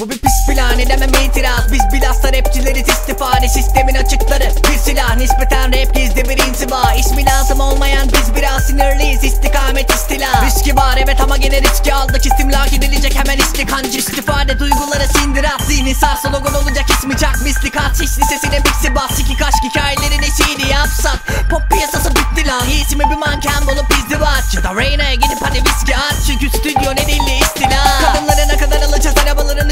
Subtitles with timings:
[0.00, 1.72] Bu bir pis plan edemem itiraz.
[1.72, 4.52] Biz bilhassa rapçileriz istifade sistemin açıkları.
[4.72, 6.94] Bir silah nispeten rap gizli bir inziva.
[6.94, 9.24] İsmi lazım olmayan biz biraz sinirliyiz.
[9.24, 10.46] İstikamet istila.
[10.46, 12.26] Riski var evet ama gene riski aldık.
[12.26, 17.42] İstimlak edilecek hemen istikancı istifade duyguları sindir at Zihni sarsa logon olacak ismi çak.
[17.42, 19.20] Misli kat Hiç lisesine mixi bas.
[19.20, 21.18] İki kaşk hikayelerin eşiğini yapsak.
[21.50, 24.54] Pop piyasası bitti lan İsmi bir manken bulup izdivaç?
[24.54, 27.39] Ya da Reyna'ya gidip hadi viski at Çünkü stüdyo ne dilli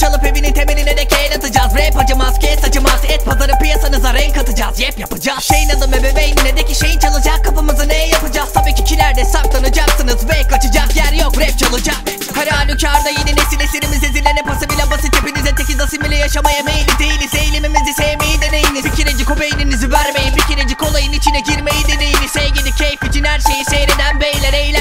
[0.00, 1.72] çalıp evinin temeline de keyil atacağız.
[1.74, 4.80] Rap acımaz kes acımaz et pazarı piyasanıza renk atacağız.
[4.80, 5.44] Yep yapacağız.
[5.44, 7.44] Şeyin adı ebeveynine de ki şeyin çalacak.
[7.44, 8.48] Kapımızı ne yapacağız?
[8.54, 11.38] Tabii ki kilerde saklanacaksınız Ve kaçacak yer yok.
[11.38, 11.96] Rap çalacak.
[12.34, 15.16] Her halükarda yeni nesil esirimiz ezilene pası bile basit.
[15.16, 17.34] Hepinize tekiz asimile yaşamaya meyilli değiliz.
[17.34, 18.84] Eğilimimizi sevmeyi deneyiniz.
[18.84, 20.36] Bir kerecik o beyninizi vermeyin.
[20.36, 22.30] Bir kerecik olayın içine girmeyi deneyiniz.
[22.30, 24.79] Sevgili keyif için her şeyi seyreden beyler Eğlenmeyi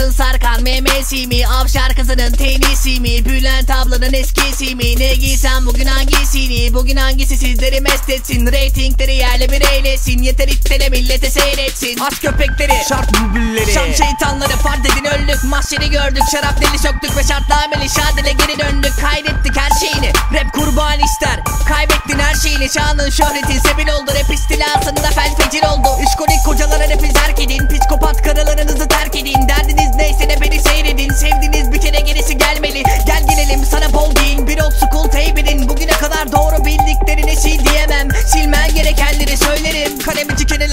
[0.00, 1.46] Murat'ın sarkan memesi mi?
[1.46, 3.24] Avşar kızının tenisi mi?
[3.24, 4.98] Bülent ablanın eskisi mi?
[4.98, 6.74] Ne giysem bugün hangisini?
[6.74, 8.46] Bugün hangisi sizleri mest etsin?
[8.46, 10.22] Ratingleri yerle bir eylesin.
[10.22, 11.98] Yeter ittele millete seyretsin.
[11.98, 17.22] Aç köpekleri Şart bülbülleri Şam şeytanları fark edin öldük Mahşeri gördük şarap deli söktük Ve
[17.22, 18.92] şartnameli şadele geri döndük.
[19.00, 20.12] Kaydettik her şeyini.
[20.34, 21.40] Rap kurban ister.
[21.68, 22.68] Kaybettin her şeyini.
[22.70, 24.10] Şanın şöhretin sebil oldu.
[24.20, 28.69] Rap istilasında fel fecir oldu İşkolik kocalara rapi terk edin Psikopat karılarınızı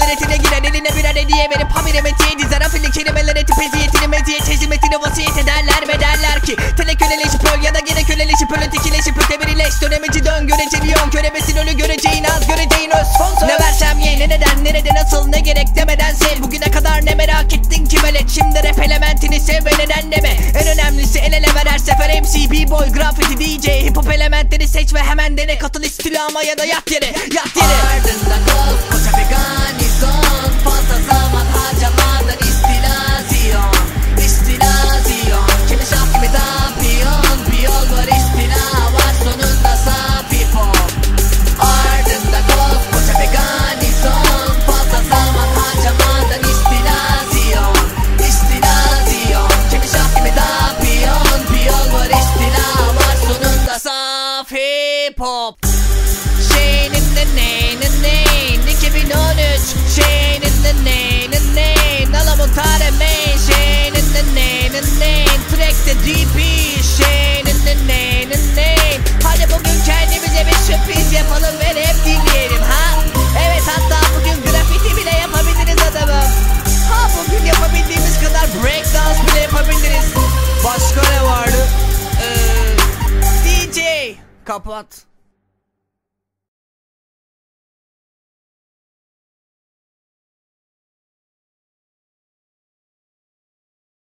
[0.08, 4.08] Kalemici keneler etine girer Eline birer hediye verip habire metiye dizer Afili kelimeler etip eziyetini
[4.08, 8.62] meziyet Hezimetini vasiyet ederler mi derler ki Tele köleleşip öl ya da gene köleleşip öl
[8.62, 13.06] Ötekileşip öte birileş Dönemeci dön görece liyon Körebesin ölü göreceğin az göreceğin öz.
[13.14, 13.48] Sponsor.
[13.48, 16.42] Ne versem ye ne neden nerede nasıl ne gerek demeden sev.
[16.42, 20.36] Bugüne kadar ne merak ettin ki velet Şimdi rap elementini sev ve neden deme.
[20.60, 24.94] En önemlisi el ele ver her sefer MC B-boy graffiti DJ Hip hop elementleri seç
[24.94, 25.58] ve hemen dene.
[25.58, 27.76] Katıl istilama ya da yat yere yat yere.
[27.92, 28.97] Ardında koskoca
[55.18, 55.58] hip
[84.48, 85.04] Kapat